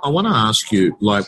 I 0.00 0.08
want 0.08 0.26
to 0.26 0.32
ask 0.34 0.72
you, 0.72 0.96
like, 1.00 1.24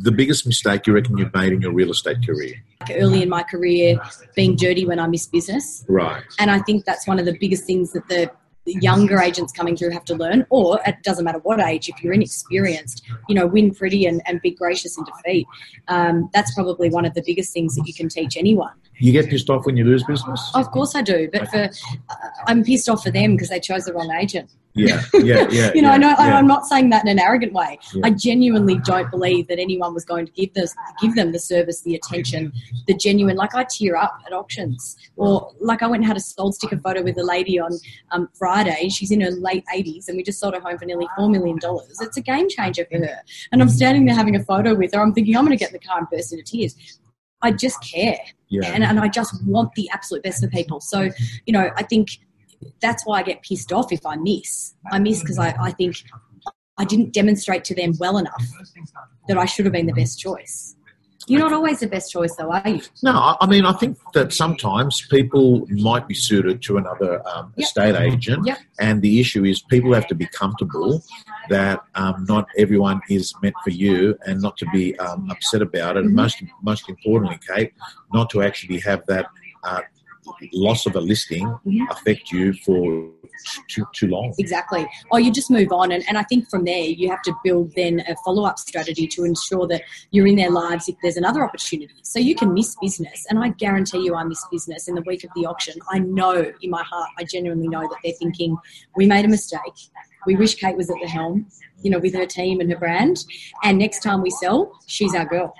the 0.00 0.12
biggest 0.12 0.46
mistake 0.46 0.86
you 0.86 0.92
reckon 0.92 1.18
you've 1.18 1.34
made 1.34 1.52
in 1.52 1.60
your 1.60 1.72
real 1.72 1.90
estate 1.90 2.24
career? 2.24 2.54
Early 2.90 3.22
in 3.22 3.28
my 3.28 3.42
career, 3.42 4.00
being 4.34 4.56
dirty 4.56 4.84
when 4.84 4.98
I 4.98 5.06
miss 5.06 5.26
business. 5.26 5.84
Right. 5.88 6.22
And 6.38 6.50
I 6.50 6.60
think 6.60 6.84
that's 6.84 7.06
one 7.06 7.18
of 7.18 7.24
the 7.24 7.36
biggest 7.38 7.64
things 7.64 7.92
that 7.92 8.08
the 8.08 8.30
younger 8.64 9.18
agents 9.18 9.52
coming 9.52 9.76
through 9.76 9.90
have 9.90 10.04
to 10.04 10.14
learn, 10.14 10.46
or 10.50 10.80
it 10.86 10.96
doesn't 11.02 11.24
matter 11.24 11.40
what 11.40 11.60
age, 11.60 11.88
if 11.88 12.02
you're 12.02 12.12
inexperienced, 12.12 13.04
you 13.28 13.34
know, 13.34 13.46
win 13.46 13.74
pretty 13.74 14.06
and, 14.06 14.22
and 14.24 14.40
be 14.40 14.52
gracious 14.52 14.96
in 14.96 15.04
defeat. 15.04 15.46
Um, 15.88 16.30
that's 16.32 16.54
probably 16.54 16.88
one 16.88 17.04
of 17.04 17.14
the 17.14 17.22
biggest 17.26 17.52
things 17.52 17.74
that 17.74 17.86
you 17.86 17.94
can 17.94 18.08
teach 18.08 18.36
anyone. 18.36 18.72
You 18.98 19.10
get 19.10 19.28
pissed 19.28 19.50
off 19.50 19.66
when 19.66 19.76
you 19.76 19.84
lose 19.84 20.04
business? 20.04 20.40
Of 20.54 20.70
course 20.70 20.94
I 20.94 21.02
do, 21.02 21.28
but 21.32 21.48
for 21.48 21.64
uh, 22.08 22.14
I'm 22.46 22.62
pissed 22.62 22.88
off 22.88 23.02
for 23.02 23.10
them 23.10 23.32
because 23.32 23.48
they 23.48 23.58
chose 23.58 23.84
the 23.84 23.94
wrong 23.94 24.12
agent. 24.12 24.50
Yeah, 24.74 25.02
yeah, 25.14 25.46
yeah. 25.50 25.70
you 25.74 25.82
know, 25.82 25.88
yeah, 25.90 25.94
I 25.94 25.98
know 25.98 26.08
yeah. 26.18 26.38
I'm 26.38 26.46
not 26.46 26.66
saying 26.66 26.90
that 26.90 27.04
in 27.04 27.08
an 27.10 27.18
arrogant 27.18 27.52
way. 27.52 27.78
Yeah. 27.94 28.02
I 28.06 28.10
genuinely 28.10 28.78
don't 28.78 29.10
believe 29.10 29.48
that 29.48 29.58
anyone 29.58 29.92
was 29.92 30.04
going 30.04 30.26
to 30.26 30.32
give 30.32 30.54
this, 30.54 30.74
give 31.00 31.14
them 31.14 31.32
the 31.32 31.38
service, 31.38 31.82
the 31.82 31.94
attention, 31.94 32.52
the 32.86 32.94
genuine. 32.94 33.36
Like 33.36 33.54
I 33.54 33.64
tear 33.64 33.96
up 33.96 34.18
at 34.26 34.32
auctions, 34.32 34.96
or 35.16 35.52
like 35.60 35.82
I 35.82 35.86
went 35.86 36.02
and 36.02 36.06
had 36.06 36.16
a 36.16 36.20
sold 36.20 36.54
sticker 36.54 36.78
photo 36.78 37.02
with 37.02 37.18
a 37.18 37.22
lady 37.22 37.58
on 37.60 37.72
um, 38.12 38.28
Friday. 38.34 38.88
She's 38.88 39.10
in 39.10 39.20
her 39.20 39.30
late 39.30 39.64
80s, 39.74 40.08
and 40.08 40.16
we 40.16 40.22
just 40.22 40.40
sold 40.40 40.54
her 40.54 40.60
home 40.60 40.78
for 40.78 40.86
nearly 40.86 41.06
four 41.16 41.28
million 41.28 41.58
dollars. 41.58 41.98
It's 42.00 42.16
a 42.16 42.22
game 42.22 42.48
changer 42.48 42.86
for 42.90 42.98
her. 42.98 43.18
And 43.52 43.60
I'm 43.60 43.68
standing 43.68 44.06
there 44.06 44.14
having 44.14 44.36
a 44.36 44.42
photo 44.42 44.74
with 44.74 44.94
her. 44.94 45.00
I'm 45.00 45.12
thinking 45.12 45.36
I'm 45.36 45.44
going 45.44 45.56
to 45.56 45.62
get 45.62 45.70
in 45.70 45.74
the 45.74 45.86
car 45.86 45.98
and 45.98 46.08
burst 46.10 46.32
into 46.32 46.44
tears. 46.44 46.74
I 47.42 47.50
just 47.50 47.82
care, 47.82 48.18
Yeah. 48.48 48.70
and, 48.72 48.84
and 48.84 49.00
I 49.00 49.08
just 49.08 49.34
want 49.44 49.74
the 49.74 49.88
absolute 49.92 50.22
best 50.22 50.42
for 50.42 50.48
people. 50.48 50.80
So, 50.80 51.10
you 51.44 51.52
know, 51.52 51.70
I 51.76 51.82
think 51.82 52.20
that's 52.80 53.04
why 53.06 53.20
I 53.20 53.22
get 53.22 53.42
pissed 53.42 53.72
off 53.72 53.92
if 53.92 54.04
I 54.04 54.16
miss. 54.16 54.74
I 54.90 54.98
miss 54.98 55.20
because 55.20 55.38
I, 55.38 55.54
I 55.60 55.70
think 55.72 55.96
I 56.78 56.84
didn't 56.84 57.12
demonstrate 57.12 57.64
to 57.64 57.74
them 57.74 57.92
well 57.98 58.18
enough 58.18 58.44
that 59.28 59.38
I 59.38 59.44
should 59.44 59.64
have 59.66 59.72
been 59.72 59.86
the 59.86 59.92
best 59.92 60.18
choice. 60.18 60.76
You're 61.28 61.40
not 61.40 61.52
always 61.52 61.78
the 61.78 61.86
best 61.86 62.10
choice, 62.10 62.34
though, 62.34 62.50
are 62.50 62.68
you? 62.68 62.80
No, 63.04 63.36
I 63.40 63.46
mean, 63.46 63.64
I 63.64 63.72
think 63.72 63.96
that 64.12 64.32
sometimes 64.32 65.06
people 65.08 65.64
might 65.70 66.08
be 66.08 66.14
suited 66.14 66.60
to 66.62 66.78
another 66.78 67.22
um, 67.28 67.52
Yep. 67.56 67.64
estate 67.64 67.94
agent, 67.94 68.44
Yep. 68.44 68.58
and 68.80 69.00
the 69.02 69.20
issue 69.20 69.44
is 69.44 69.62
people 69.62 69.94
have 69.94 70.08
to 70.08 70.16
be 70.16 70.26
comfortable 70.26 71.00
that 71.48 71.80
um, 71.94 72.26
not 72.28 72.48
everyone 72.58 73.00
is 73.08 73.32
meant 73.40 73.54
for 73.62 73.70
you, 73.70 74.18
and 74.26 74.42
not 74.42 74.56
to 74.56 74.66
be 74.72 74.98
um, 74.98 75.30
upset 75.30 75.62
about 75.62 75.96
it. 75.96 76.04
And 76.04 76.10
Mhm. 76.12 76.16
most, 76.16 76.42
most 76.60 76.88
importantly, 76.88 77.38
Kate, 77.48 77.72
not 78.12 78.28
to 78.30 78.42
actually 78.42 78.80
have 78.80 79.06
that 79.06 79.26
uh, 79.62 79.80
loss 80.52 80.86
of 80.86 80.96
a 80.96 81.00
listing 81.00 81.46
Mhm. 81.66 81.90
affect 81.90 82.30
you 82.30 82.52
for 82.64 83.10
too, 83.68 83.84
too 83.94 84.06
long. 84.08 84.32
Exactly. 84.38 84.86
Or 85.10 85.18
you 85.18 85.32
just 85.32 85.50
move 85.50 85.72
on. 85.72 85.90
And, 85.92 86.04
and 86.08 86.16
I 86.18 86.22
think 86.22 86.48
from 86.48 86.64
there, 86.64 86.84
you 86.84 87.08
have 87.10 87.22
to 87.22 87.34
build 87.42 87.72
then 87.74 88.00
a 88.08 88.14
follow 88.24 88.44
up 88.44 88.58
strategy 88.58 89.06
to 89.08 89.24
ensure 89.24 89.66
that 89.68 89.82
you're 90.10 90.26
in 90.26 90.36
their 90.36 90.50
lives 90.50 90.88
if 90.88 90.96
there's 91.02 91.16
another 91.16 91.44
opportunity. 91.44 91.94
So 92.02 92.18
you 92.18 92.34
can 92.34 92.52
miss 92.54 92.76
business. 92.80 93.26
And 93.30 93.38
I 93.38 93.48
guarantee 93.48 94.04
you, 94.04 94.14
I 94.14 94.24
miss 94.24 94.44
business 94.50 94.88
in 94.88 94.94
the 94.94 95.02
week 95.06 95.24
of 95.24 95.30
the 95.34 95.46
auction. 95.46 95.74
I 95.90 95.98
know 95.98 96.52
in 96.60 96.70
my 96.70 96.82
heart, 96.82 97.10
I 97.18 97.24
genuinely 97.24 97.68
know 97.68 97.82
that 97.82 97.98
they're 98.04 98.12
thinking, 98.12 98.56
we 98.96 99.06
made 99.06 99.24
a 99.24 99.28
mistake. 99.28 99.60
We 100.26 100.36
wish 100.36 100.54
Kate 100.54 100.76
was 100.76 100.88
at 100.88 100.96
the 101.02 101.08
helm, 101.08 101.46
you 101.82 101.90
know, 101.90 101.98
with 101.98 102.14
her 102.14 102.26
team 102.26 102.60
and 102.60 102.70
her 102.70 102.78
brand. 102.78 103.24
And 103.64 103.78
next 103.78 104.04
time 104.04 104.22
we 104.22 104.30
sell, 104.30 104.72
she's 104.86 105.14
our 105.16 105.24
girl. 105.24 105.52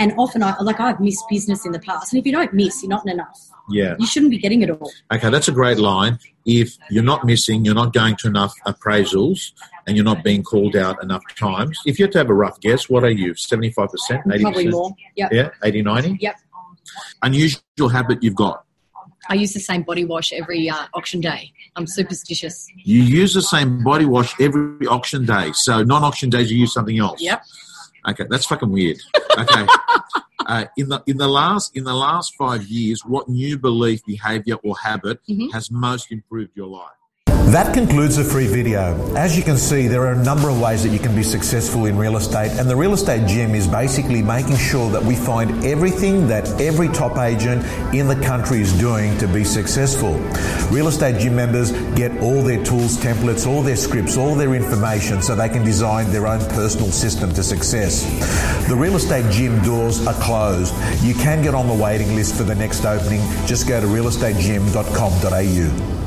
And 0.00 0.14
often, 0.16 0.42
I 0.42 0.58
like 0.62 0.80
I've 0.80 0.98
missed 0.98 1.24
business 1.28 1.66
in 1.66 1.72
the 1.72 1.78
past. 1.78 2.12
And 2.12 2.18
if 2.18 2.24
you 2.24 2.32
don't 2.32 2.54
miss, 2.54 2.82
you're 2.82 2.88
not 2.88 3.04
in 3.06 3.12
enough. 3.12 3.50
Yeah. 3.68 3.96
You 3.98 4.06
shouldn't 4.06 4.30
be 4.30 4.38
getting 4.38 4.62
it 4.62 4.70
all. 4.70 4.90
Okay, 5.12 5.28
that's 5.28 5.46
a 5.46 5.52
great 5.52 5.78
line. 5.78 6.18
If 6.46 6.76
you're 6.90 7.04
not 7.04 7.24
missing, 7.24 7.66
you're 7.66 7.74
not 7.74 7.92
going 7.92 8.16
to 8.16 8.28
enough 8.28 8.54
appraisals, 8.66 9.52
and 9.86 9.96
you're 9.96 10.04
not 10.04 10.24
being 10.24 10.42
called 10.42 10.74
out 10.74 11.02
enough 11.02 11.22
times, 11.36 11.78
if 11.84 11.98
you 11.98 12.06
had 12.06 12.12
to 12.12 12.18
have 12.18 12.30
a 12.30 12.34
rough 12.34 12.58
guess, 12.60 12.88
what 12.88 13.04
are 13.04 13.10
you? 13.10 13.34
75%, 13.34 13.88
80%? 14.24 14.40
Probably 14.40 14.68
more. 14.68 14.94
Yep. 15.16 15.32
Yeah, 15.32 15.50
80, 15.62 15.82
90? 15.82 16.18
Yep. 16.20 16.34
Unusual 17.22 17.88
habit 17.90 18.22
you've 18.22 18.34
got. 18.34 18.64
I 19.28 19.34
use 19.34 19.52
the 19.52 19.60
same 19.60 19.82
body 19.82 20.04
wash 20.04 20.32
every 20.32 20.68
uh, 20.70 20.86
auction 20.94 21.20
day. 21.20 21.52
I'm 21.76 21.86
superstitious. 21.86 22.66
You 22.76 23.02
use 23.02 23.34
the 23.34 23.42
same 23.42 23.84
body 23.84 24.06
wash 24.06 24.34
every 24.40 24.86
auction 24.86 25.26
day. 25.26 25.52
So 25.52 25.84
non 25.84 26.02
auction 26.02 26.30
days, 26.30 26.50
you 26.50 26.58
use 26.58 26.72
something 26.72 26.98
else. 26.98 27.20
Yep. 27.20 27.42
Okay, 28.08 28.24
that's 28.30 28.46
fucking 28.46 28.70
weird. 28.70 28.98
Okay. 29.38 29.66
uh, 30.46 30.64
in 30.76 30.88
the 30.88 31.02
in 31.06 31.16
the 31.18 31.28
last 31.28 31.76
in 31.76 31.84
the 31.84 31.94
last 31.94 32.34
five 32.36 32.64
years, 32.64 33.04
what 33.04 33.28
new 33.28 33.58
belief, 33.58 34.04
behaviour, 34.04 34.56
or 34.64 34.74
habit 34.78 35.20
Mhm. 35.28 35.52
has 35.52 35.70
most 35.70 36.10
improved 36.10 36.52
your 36.56 36.66
life? 36.66 36.99
That 37.50 37.74
concludes 37.74 38.14
the 38.14 38.22
free 38.22 38.46
video. 38.46 38.94
As 39.16 39.36
you 39.36 39.42
can 39.42 39.56
see, 39.56 39.88
there 39.88 40.02
are 40.02 40.12
a 40.12 40.22
number 40.22 40.48
of 40.48 40.60
ways 40.60 40.84
that 40.84 40.90
you 40.90 41.00
can 41.00 41.16
be 41.16 41.24
successful 41.24 41.86
in 41.86 41.98
real 41.98 42.16
estate, 42.16 42.52
and 42.52 42.70
the 42.70 42.76
Real 42.76 42.92
Estate 42.92 43.26
Gym 43.26 43.56
is 43.56 43.66
basically 43.66 44.22
making 44.22 44.56
sure 44.56 44.88
that 44.90 45.02
we 45.02 45.16
find 45.16 45.64
everything 45.64 46.28
that 46.28 46.48
every 46.60 46.86
top 46.90 47.18
agent 47.18 47.64
in 47.92 48.06
the 48.06 48.14
country 48.24 48.60
is 48.60 48.72
doing 48.78 49.18
to 49.18 49.26
be 49.26 49.42
successful. 49.42 50.14
Real 50.70 50.86
Estate 50.86 51.20
Gym 51.20 51.34
members 51.34 51.72
get 51.96 52.16
all 52.22 52.40
their 52.40 52.62
tools, 52.62 52.96
templates, 52.96 53.48
all 53.48 53.62
their 53.62 53.74
scripts, 53.74 54.16
all 54.16 54.36
their 54.36 54.54
information 54.54 55.20
so 55.20 55.34
they 55.34 55.48
can 55.48 55.64
design 55.64 56.08
their 56.12 56.28
own 56.28 56.38
personal 56.50 56.92
system 56.92 57.34
to 57.34 57.42
success. 57.42 58.04
The 58.68 58.76
Real 58.76 58.94
Estate 58.94 59.28
Gym 59.32 59.60
doors 59.62 60.06
are 60.06 60.14
closed. 60.22 60.72
You 61.02 61.14
can 61.14 61.42
get 61.42 61.56
on 61.56 61.66
the 61.66 61.74
waiting 61.74 62.14
list 62.14 62.36
for 62.36 62.44
the 62.44 62.54
next 62.54 62.84
opening. 62.84 63.22
Just 63.44 63.66
go 63.66 63.80
to 63.80 63.88
realestategym.com.au. 63.88 66.00